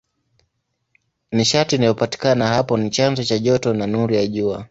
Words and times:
Nishati 1.31 1.75
inayopatikana 1.75 2.47
hapo 2.47 2.77
ni 2.77 2.89
chanzo 2.89 3.23
cha 3.23 3.39
joto 3.39 3.73
na 3.73 3.87
nuru 3.87 4.13
ya 4.15 4.27
Jua. 4.27 4.59